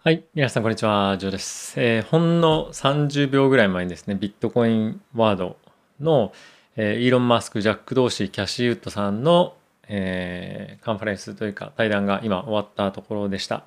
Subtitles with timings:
[0.00, 0.24] はい。
[0.32, 1.18] 皆さん、こんにちは。
[1.18, 1.74] ジョーです。
[1.76, 5.56] えー、ほんの30秒ぐらい前にですね、ビットコインワード
[5.98, 6.32] の、
[6.76, 9.56] えー、イーロン・マスク、ジャック・ドーシー、キャシー・ウッドさんの、
[9.88, 13.64] えー、カンファレンスというか対談が今終わったところでした。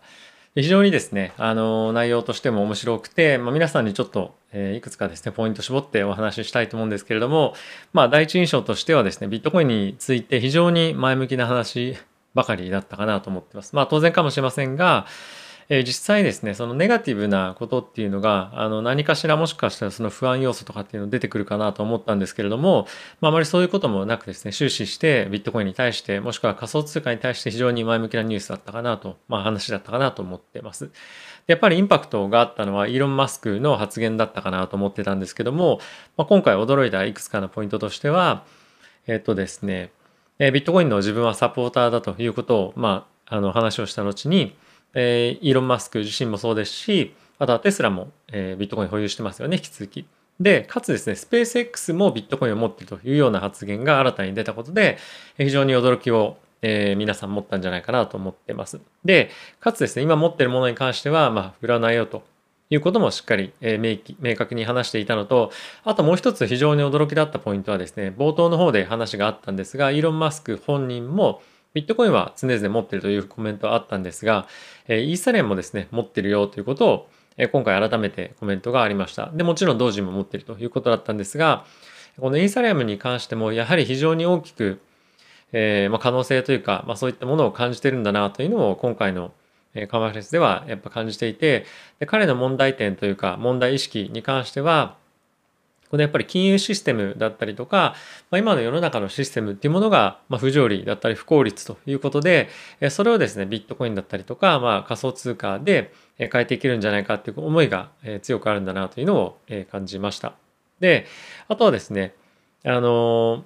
[0.55, 7.55] 非常にですね、あの、内容としても面白くて、まあ、皆さんにちょっと、えー、いくつかですね、ポイント絞ってお話ししたいと思うんですけれども、
[7.91, 11.97] まあ、第一印象としてはですね、ビットコインについて非常に前向きな話
[12.35, 13.75] ばかりだったかなと思ってます。
[13.75, 15.05] まあ、当然かもしれませんが、
[15.73, 22.87] え実際ですね、そのネガティブなことっていうのが、あの何かしらもしかしたらその不安要素とかっていうの出てくるかなと思ったんですけれども、
[23.21, 30.91] まあ、あまりそういうこともなくですね、終始してビットコインに対して、もしくは仮想通貨に対して非常に前向きなニュースだったかなと、まあ話だったかなと思ってます。
[31.47, 35.79] やっぱりインパクトがあったのはイーロン・マスクの発言だったかなと思ってたんですけども、
[36.17, 38.43] まあ、今回驚いたいくつかのポイントとしては、
[39.07, 39.91] えっとですね、
[40.37, 44.53] ビットコインの自分はサポーターだということを、まあ、あの話をした後に、
[44.93, 50.05] えー、イーロン・マスク自身もそうですし、あとはテスラも、えー、ビットコイン保有してますよね、引き続き。
[50.39, 54.97] で、かつですね、スペース X もビットコインを持っているというような発言が新たに出たことで、
[55.37, 58.79] 非常に驚きを、えー、皆さん持ったんじゃないかなと思ってます。
[59.05, 62.23] で、かつですね、今持っているものに関しては、まあ、売らないよと
[62.69, 65.51] いうこともしっかり、えー、明確に話していたのと、
[65.83, 71.41] あともう一つ非常に驚きだったポイントはですね、冒頭の方で話があったんですが、イーロン・マスク本人も、
[71.73, 74.47] ビットコインは常々持ってるというコメントはあったんですが、
[74.87, 77.09] イーサリアムもですね、持ってるよということを、
[77.51, 79.31] 今回改めてコメントがありました。
[79.33, 81.65] で、もちろん同時も持っているということだったんですが、
[82.19, 84.81] このイーサリアムに関してもやはり非常に大きく、
[85.53, 89.31] えー、まあ、可能性というか、まあ、そういったものを感じてるんだなというのを今回の
[89.89, 91.65] カマフレスではやっぱ感じていて
[91.99, 94.97] で彼の問題点というか問題意識に関しては
[95.91, 97.95] このやっぱり金融システムだったりとか、
[98.29, 102.47] まあ、今の世の中のシステムっていうものが、ま不条理だったり不効率ということで、
[102.89, 107.89] それをですね、ビットコインだったりとか、まあ、仮想通貨で変えていけるんじゃないかっていう思いが
[108.21, 109.37] 強くあるんだなというのを
[109.69, 110.33] 感じました。
[110.79, 111.07] で、
[111.49, 112.15] あとはですね、
[112.63, 113.43] あの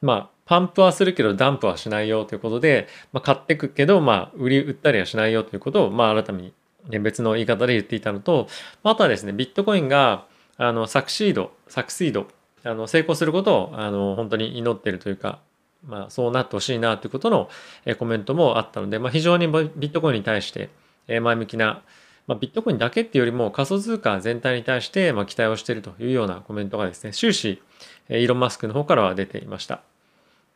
[0.00, 6.42] まあ、パンプはするけどダンプはしないよということで、まあ、買っていくけど、まあ、売り売ったりはしないよということを、まあ、改め
[6.88, 8.48] に別の言い方で言っていたのと、
[8.82, 10.24] あとはですね、ビットコインが、
[10.56, 12.28] あのサクシードサクシード
[12.64, 15.40] あの成功することをあの本当に祈ってるというか、
[15.86, 17.48] まあ、そうなってほしいなということの
[17.84, 20.70] えコメントもあったので、まあ、非常にビットコインに対して
[21.08, 21.82] え前向きな、
[22.26, 27.60] まあ、ビットコインだけっていうよりも仮想通貨全体に対してまあ期待をしているというようなコメントがですね終始
[28.08, 29.82] えイーロン・マスクの方からは出ていました。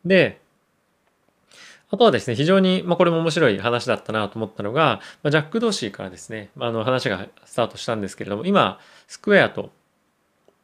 [0.05, 0.39] で
[1.89, 9.71] あとはですね、非常に、まあ、これも面白い話だったなと思ったのが、まあ、ジャック・ドーシーからですね、あの話がスタートしたんですけれども、今、スクエアと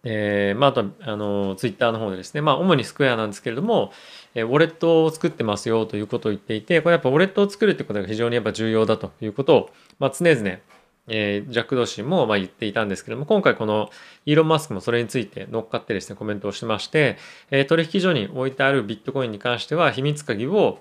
[0.05, 3.93] えー、まあ、あとあのツイッターの方でですね、まあ、主にスクエアなんですけれども、
[4.35, 9.69] えー、ウォレットを作ってますよということを言っていて、これやっぱウォレットを作るってことが非常にやっぱ重要だということを、
[9.99, 10.57] まあ、常々、
[11.07, 13.89] えー、ジャック・ドーシーもまあ言っていたんですけれども、今回この
[14.25, 17.17] イーロン・マスクもそれについて乗っかってですね、コメントをしてまして、
[17.49, 20.79] えー、取引所に置いてあるビットコインに関しては秘密鍵を、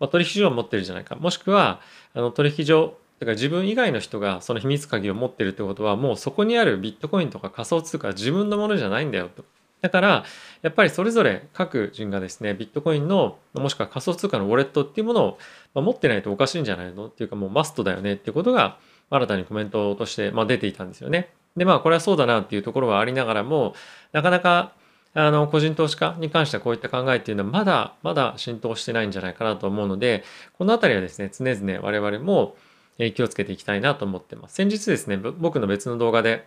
[0.00, 1.80] まあ、取引所を持ってるじゃないか、もしくは
[2.12, 9.44] あの取引所だから自分以外の人がその秘密鍵を持ってるってことはもうそこにあるビットコインとか仮想通貨は自分のものじゃないんだよと。
[9.80, 10.24] だから
[10.62, 15.36] やっぱりそれぞれ各人がですねビットコインのもしくは仮想通貨のウォレットっていうもの
[15.74, 18.78] を持ってないとおかしいんじゃないのっていうかもうマストだよねっていうことが
[19.10, 21.28] 新たにコメントとしてま出ていたんですよね。
[21.54, 23.74] でまあこれはそうだなっていうところはありながらも
[24.12, 24.72] なかなか
[25.12, 30.24] あの個人投資家に関してはこういった考えっていうのはまだまだ浸透してないんじゃないかなと思うので
[30.58, 32.56] この辺りはですね常々我々も
[32.98, 34.54] 気をつけていきたいなと思ってます。
[34.54, 36.46] 先日ですね、僕の別の動画で、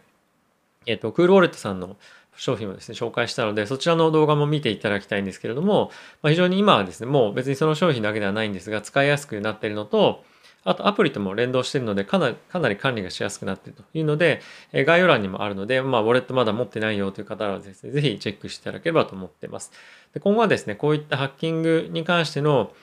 [0.85, 1.97] えっ、と、クールウォレットさんの
[2.37, 5.91] 商品をですね、紹介したので、そちらの動画も見ていただきたいんですけれども、
[6.21, 10.23] まあ、非常に今はですね、もう別にその商品だけではないんですが、使いやすくなっているのと、
[10.63, 14.41] あとアプリとも連動しているので、かなりかなり管理がしやすくなっているというので、
[14.73, 19.71] え概要欄にもあるので、まあ、ウォレットまだ持ってないよという方はですね、ぜひチェックしていただければと思っています。
[20.13, 22.73] で今後はですね、こういったハッキングに関しての、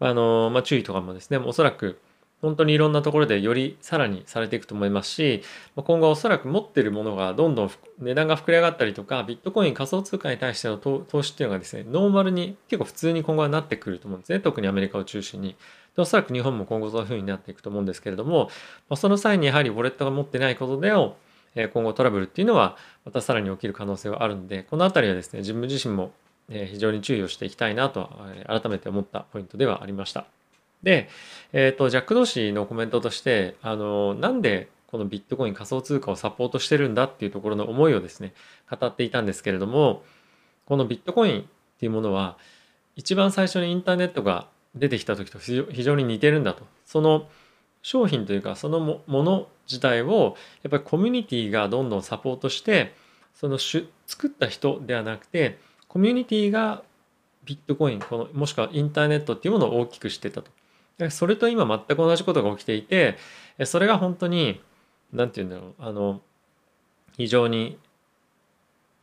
[0.00, 1.98] あのまあ、注意とかもですね、おそらく
[2.40, 5.42] 本当にいろんなところでよりさらにされていくと思いますし
[5.74, 15.56] 今後おそらく持ってるものがどんどん値段が膨れ上がったりとかビットコイン仮想通貨に対しての投資っていうのがですねノーマルに結構普通に今後はなってくると思うんですね特にアメリカを中心に
[15.96, 18.50] でおそらく日本も今後そういうふうになっていくと思うんですけれども
[18.94, 21.16] その際にやはりウォレットが持ってないことでの
[21.72, 26.12] 今後トラブルっていうのはまたさらに起きる可能性はあるのでこの辺りはですね自分自身も
[26.48, 28.10] 非常に注意をしていきたいなと
[28.46, 30.37] 改めて思ったポイントではありました。
[30.82, 31.08] で、
[31.52, 38.32] えっ、ー、と、ジャック・ドーシーのコメントとして、あの、なんでこのビットコイン仮想通貨をサポートしてるんだっていうところの思いをですね、
[38.70, 40.02] 語っていたんですけれども、
[40.66, 41.44] このビットコインっ
[41.78, 42.38] ていうものは、
[42.96, 46.64] 一番最初にインターネットが出てきた時と非常に似てるんだと。
[46.84, 47.28] その
[47.82, 52.94] 商品というかそのもの自体をやっぱりコミュニティがどんどんサポートして
[53.34, 53.88] その作
[54.26, 56.82] った人ではなくてコミュニティが
[57.44, 60.50] ビットコインこのもしくはインターネットっていうものを大きくしてたと。
[61.10, 63.16] それと今全く同じことが起きていて
[63.64, 64.60] それが本当に
[65.12, 66.20] 何て言うんだろうあの
[67.16, 67.78] 非常に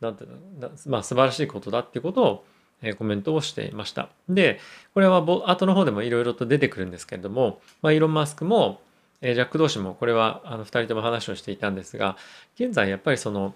[0.00, 2.44] 何て言うんだろうまあ素晴らしいことだっていうことを
[2.82, 4.10] えコメントをしていました。
[4.28, 4.60] で、
[4.94, 8.80] これは後の方でもいろいろと出てくるんですけれども、まあ、イーロン・マスクも、
[9.22, 12.16] えジャック同士もこれはあの2人とも話をしていたんですが、
[12.56, 13.54] 現在やっぱりその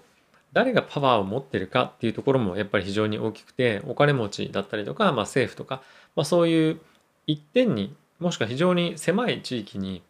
[0.53, 5.83] 誰がパワーを持ってるかっていうところもやっぱり非常に大きくて、お金持ちだったりとか、まあ、政府とか、
[6.15, 6.81] まあ、そういう
[7.27, 10.01] 一点にもしくは非常に狭い地域に、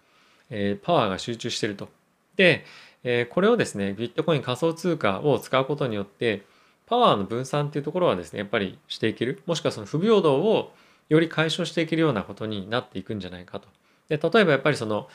[0.50, 1.90] えパワーが集中してると。
[2.36, 2.66] で、
[3.04, 6.44] えこれをですね、ビットコイン仮想通貨を使うことによって、
[6.92, 10.74] パワーの分散っていうところはですねやっぱりしていけるもしくはその不平等を
[11.08, 13.70] より解消していけるようなことになっていくんじゃないかと。
[14.10, 15.08] で例えばやっぱりその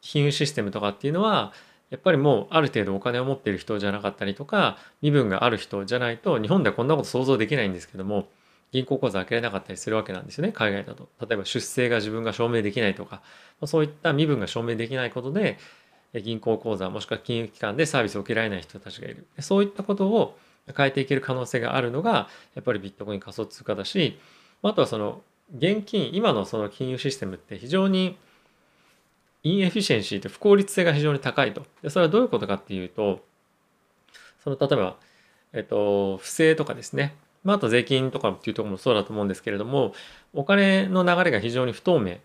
[0.00, 1.52] 金融システムとかっていうのは
[1.90, 8.28] やっぱりもうある程度お金を持っている人じゃなかったりとか身分がある人じゃないと日本ではこんなこと想像できないんですけども
[8.74, 11.08] 銀行口座開けられなかったりするわけなんですよね海外だと。
[11.20, 13.22] 例えば出生が自分が証明できないとか
[13.66, 15.58] そういった身分が証明できないことで
[16.24, 19.28] 銀行口座もしくは金融機関でサービスを受けられない人たちがいる。
[19.38, 20.36] そういったことを
[20.76, 24.18] 変えていける可能性があるのがやっぱりビットコイン仮想通貨だし
[24.62, 25.22] あとはその
[25.56, 28.16] 現金今のその金融システムって非常に
[29.44, 31.64] インエフィシェンシーって不効率性が非常に高いと。
[31.88, 33.20] それはどういうことかっていうと
[34.42, 34.96] その例えば、
[35.52, 37.14] えっと、不正とかですね、
[37.44, 39.92] まあ、あと税金とかっていうところもそうだと思うんですけれども
[40.32, 42.16] お金の流れが非常に不透明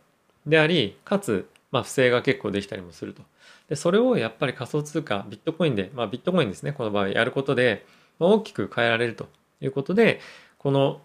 [0.47, 3.21] でありかつ、まあ、不正が結構できたりもすると。
[3.67, 7.85] でそれをやっぱり仮想通貨ビットコインで、まあ、ビットコインですねこの場合やることで
[8.17, 9.27] まあ大きく変えられると
[9.61, 10.19] いうことで
[10.57, 11.01] この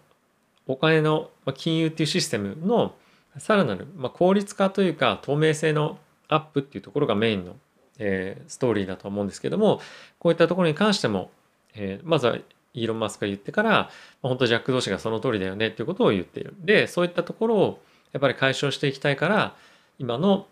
[0.67, 2.95] お金の金融っていうシステムの
[3.37, 7.55] さらなるまあ効率化というか透明性のアップっていうところがメインの、
[7.99, 9.79] えストーリーだと思うんですけども
[10.17, 11.29] こういったところに関しても、
[11.75, 12.37] えまずは
[12.75, 13.89] イーロン・マスクが言ってから、
[14.21, 16.53] 本当ジャック・ドーシーがその通りだよねっていうことを言っている。
[16.59, 17.81] でそういったところを
[18.11, 19.55] やっぱり解消していきたいから
[19.97, 20.47] 今の、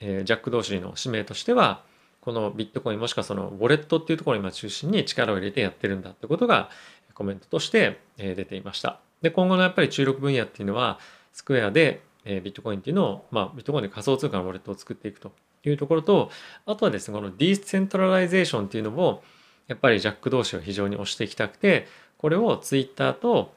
[0.00, 1.82] えジャック・ドーシーの使命としては
[2.20, 6.70] このビットコインもしくはそのウォレットっていうところを今中心に力を入れてやってるんだってことが
[7.14, 8.98] コメントとして出ていました。
[9.22, 10.98] で今後のやっぱり注力分野っていうのは
[11.32, 15.32] スクエアでビットコインっていうのを、まあ、ビットコインで仮想通貨のウォレットを作っていくと
[15.64, 16.30] いうところと
[16.66, 19.22] あとはですねこの decentralization っていうのを
[19.68, 21.86] やっぱりジャック同士を非常に推していきたくて
[22.18, 23.52] これをツイッターと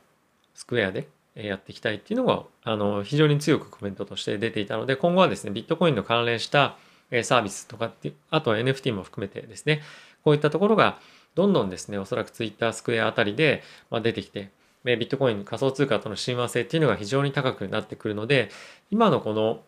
[0.54, 6.77] スクエアでやっていきたいっていうのがあの非常に強くコメントとして出ていたので今後はですねビットコインの関連した
[7.24, 9.81] サービスとかってあとは NFT も含めてですね
[10.24, 11.00] こういったところが
[11.36, 14.50] どんどんですねおそらく Twitter スクエアあたりで出てきて
[14.83, 18.50] ビットコイン仮想通貨との親和性っていうのが非常に高くなってくるので
[18.89, 19.62] 今のこの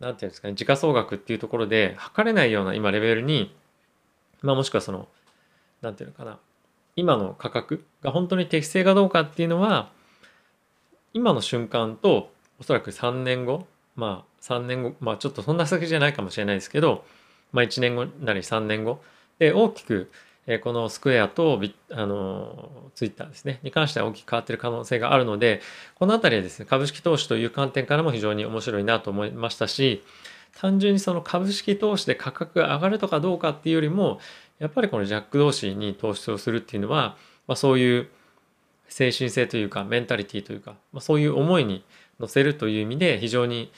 [0.00, 3.54] 何て言うんですかね時価総額っていうところで測れないような今レベルに
[4.42, 5.08] まあもしくはその
[5.82, 6.38] 何て言うのかな。
[6.96, 9.90] 今の価格が本当に適正かどうかっていうのは
[11.14, 13.66] 今の瞬間とおそらく3年後
[13.96, 17.04] まあ3年後まあちょっとそんな先じゃないかもしれないですけど、
[17.52, 19.02] まあ、1年後なり3年後
[19.38, 20.10] で大きく
[20.62, 25.60] このスクエアとビあのツイッターですねに関しては大きく変わっている可能性があるので
[25.94, 30.02] この辺りはですね株式投資という観点からも非常に面白いなと思いましたし
[30.58, 34.18] 単純にその株式投資で価格が上がるとかどうかっていうよりも
[34.60, 37.16] やっぱりこのジャック同士に投資をするっていうのは、
[37.48, 38.08] まあ、そういう
[38.88, 41.84] 精神性というかメンタリティというか、まあ、そういう思いに
[42.20, 43.72] 乗せるという意味で非常に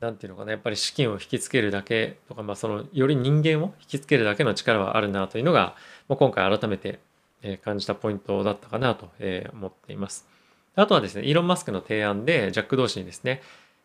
[0.00, 5.76] 何て言うのかなやっぱり資金を引きつけるだけとか、まあ、そのより人間を引きつけるだけの力はあるなというのが、
[6.08, 7.00] まあ、今回改めて
[7.64, 9.10] 感じたポイントだったかなと
[9.52, 10.26] 思っています。
[10.74, 13.42] あとはですね、イーロン・マスクの提案で、ジャック同士にですね、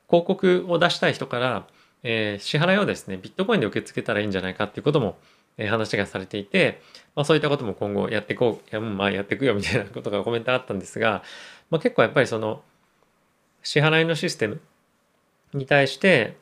[0.08, 1.68] 広告を出したい人から、
[2.04, 5.18] えー、支払いをですね、ビットコインで受け付けたらいいんじゃないかっていうことも、
[5.58, 6.82] えー、話がされていて、
[7.16, 11.24] まあ、そういったことも今後やっていこう、いやまあやっていくよみたいなことがコメントあったんですが、
[11.70, 12.62] まあ、結構やっぱりその、
[13.64, 14.62] 支払いのシステム
[15.54, 16.38] に対して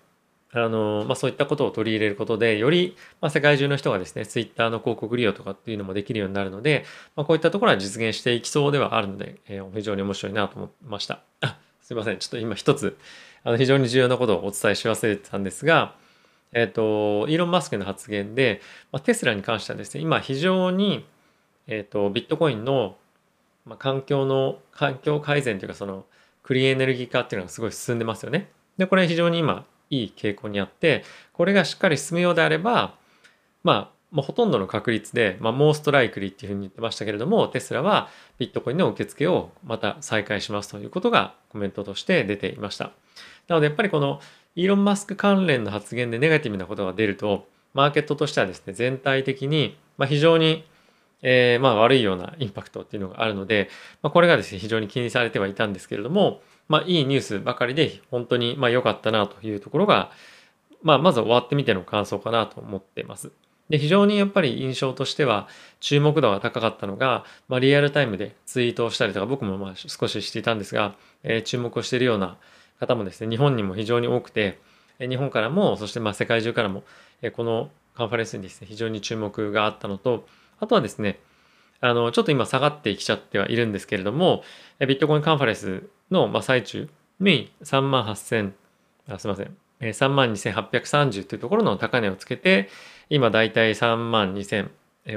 [0.52, 11.22] あの、まあ、そういったことを取り入れることでより、まあ、世界中の人がですねツイッターの広告利用とかっていうのもできるようになるので、まあ、こういったところは実現していきそうではあるので、えー、非常に面白いなと思いました。
[11.42, 12.18] あすいません。
[12.18, 12.98] ちょっと今一つ
[13.44, 15.96] あの非常に重要なことをお伝えし忘れてたんですが
[16.52, 18.62] えっ、とイーロン・マスクの発言で、
[18.92, 21.06] まあ、テスラに関してはですね今非常に、
[21.68, 22.96] えっ、とビットコインの、
[23.66, 26.06] まあ、環境の環境改善というかその
[26.44, 28.50] クリーンエネルギー化っていうのがすごい進んでますよね。
[28.78, 32.96] でこれ非常に今いい傾向にあってこれがしっかり進むようであれば
[33.64, 42.92] まあもうほとんどの確率で、まあ、モーストライクリーっていうふうに言ってましたけれどもテスラはビットコインの受付をまた再開しますということがコメントとして出ていました
[43.48, 44.22] なのでやっぱりこの
[44.56, 50.66] イーロン・マスク関連の発言でネガティブなことが出るとマーケットとしてはですね全体的に、まあ、非常に、
[51.22, 53.70] えー、まあ悪いようなインパクトっていうのがあるので、
[54.02, 60.12] まあ、これがですね非常に気にされてはいたんですけれども、まあ、いいニュースばかりで本当にま良かったなというところが、
[60.82, 63.32] まあ、まず終わってみての感想かなと思っています。
[63.70, 65.48] で非常にやっぱり印象としては
[65.80, 72.38] 注目度が高かったのが、まあ、リアルタイムでツイートをしたりとか僕もまあ少ししていたんですが、えー、注目をしているような
[72.80, 74.60] 方もですね日本にも非常に多くて
[75.00, 76.84] 日本からもそしてま世界中からも
[77.34, 80.28] このカンファレンスにですね非常に注目があったのと
[80.60, 81.20] あとはですね
[81.82, 84.44] あのちょっと今下がってきちゃってはいるんですけれども
[84.80, 86.90] ビットコインカンファレンスのま最中
[87.20, 88.54] に3万8000
[89.10, 92.70] あすいません3万2830というところの高値をつけて
[93.10, 94.70] 今だいたい3万2000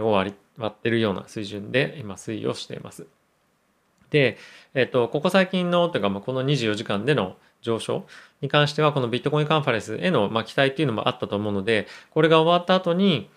[0.02, 3.06] を割割ってるような水準で今推移をしています。
[4.10, 4.38] で、
[4.74, 8.06] えっと、ここ最近のというか、まあ、この24時間での上昇
[8.40, 13.28] に関してはこのビットコインカンファレンスへのま期待っていうのもあったと思うのでこれが終わった後に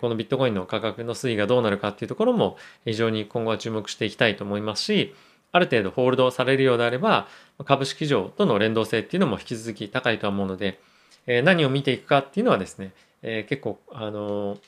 [0.00, 5.14] このビットコインの価格の推移がどうなるかっていうところも非常に今後は注目していきたいと思いますし
[5.52, 7.28] ある程度ホールドされるようであれば
[7.64, 10.80] 株式上との連動性っていうのも引き続き高いとは思うので
[11.26, 14.58] 何を見ていくかっていうのはですね結構あの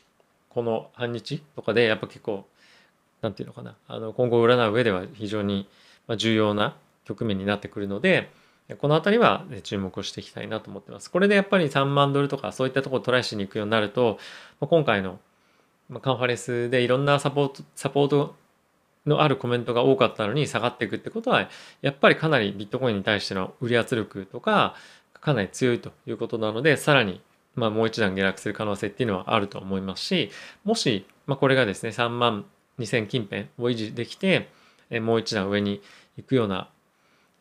[0.51, 2.47] この半日とかでやっぱ結構
[3.23, 5.69] 何て言うのかなあの今後占う上では非常に
[6.17, 8.31] 重要な局面になってくるので
[8.75, 11.09] この辺りは注目をしていきたいなと思ってます。
[11.09, 14.19] これでやっぱり3万ドルとかそういったところをトライしに行くようになると、
[14.59, 15.21] 今回の
[16.03, 18.35] カンファレンスでいろんなサポート、サポート
[19.07, 21.49] のあるコメントが多かったのに下がっていくってことは、
[21.81, 24.75] やっぱりかなりビットコインに対しての売り圧力とか、
[25.21, 27.21] かなり強いということなので、さらに
[27.55, 30.31] まあもう一段下落する可能性っていうのはあると思いますし、
[30.65, 32.47] もし、まあ、これがですね、3万
[32.79, 34.49] 2000近辺を維持できて、
[34.91, 35.83] もう一段上に
[36.17, 36.71] 行くような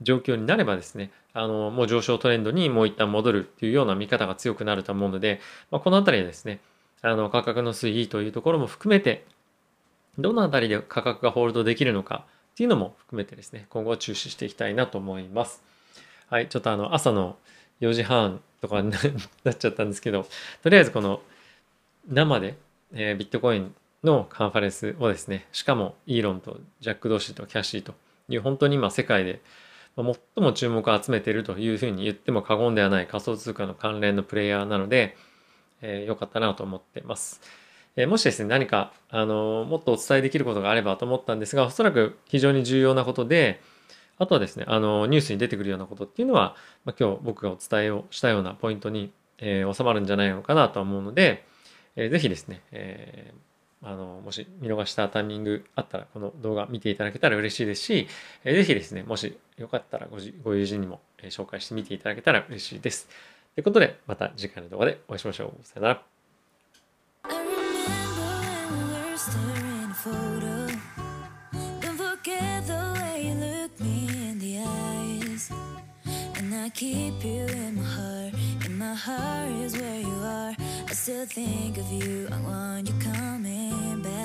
[0.02, 5.40] 状況になればですね、あの、もう上昇トレンドにもう一旦戻るっていうような見方が強くなると思うので、
[5.72, 6.60] まあ、このあたりはですね、
[7.02, 9.26] あの、価格の推移というところも含めて、
[10.18, 15.62] どのあたりで価格がホールドできるのかっていうのも含めてですね、今後注視していきたいなと思います。
[16.30, 17.38] はい、ちょっとあの、朝の
[17.82, 18.92] 4時半とかに
[19.44, 20.26] なっちゃったんですけど、
[20.64, 21.22] とりあえずこの
[22.08, 22.56] 生で、
[22.94, 23.76] えー、ビットコイン
[24.06, 27.94] のカンファレンスをですね、しかもイーロンとジャック・ドーシーとキャッシーと
[28.30, 29.42] いう本当に今世界で
[29.96, 30.06] 最
[30.38, 35.18] も注目を集めているというふうに言っても過言ではない仮想通貨の関連のプレイヤーなので、
[35.82, 37.42] えー、よかったなと思ってます。
[37.96, 43.62] えー、もしですね、何か、あのー、もっとお伝えできることがあればと思ったんですが、おそらく非常に重要なことで、
[44.18, 51.46] あとはですね、あのニュースに出てくるようなことっていうのは、まあ、今日僕がお伝えをしたようなポイントに、え、収まるんじゃないのかなと思うので、
[51.96, 58.08] えー、ぜひですね、えーあの、もし見逃したタイミングあったら、この動画見ていただけたら嬉しいですし、
[58.44, 63.08] えー、ぜひですね、もしよかったらごご友人にも、え紹介してみていただけたら嬉しいです。
[63.54, 65.64] ということで、また次回の動画でお会いしましょう。
[65.64, 66.04] さよなら。
[76.76, 78.34] keep you in my heart,
[78.66, 80.05] and my heart is where
[80.96, 84.25] still think of you, I want you coming back.